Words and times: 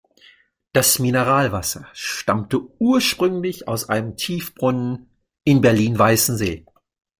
Das 0.73 0.97
Mineralwasser 0.97 1.87
stammte 1.93 2.57
ursprünglich 2.81 3.67
aus 3.67 3.87
einem 3.87 4.17
Tiefbrunnen 4.17 5.11
in 5.43 5.61
Berlin-Weißensee. 5.61 6.65